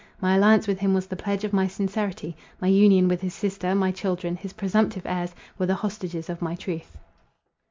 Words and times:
My 0.19 0.33
alliance 0.35 0.67
with 0.67 0.79
him 0.79 0.95
was 0.95 1.05
the 1.05 1.15
pledge 1.15 1.43
of 1.43 1.53
my 1.53 1.67
sincerity, 1.67 2.35
my 2.59 2.67
union 2.67 3.07
with 3.07 3.21
his 3.21 3.35
sister, 3.35 3.75
my 3.75 3.91
children, 3.91 4.35
his 4.35 4.53
presumptive 4.53 5.05
heirs, 5.05 5.35
were 5.59 5.67
the 5.67 5.75
hostages 5.75 6.27
of 6.27 6.41
my 6.41 6.55
truth. 6.55 6.97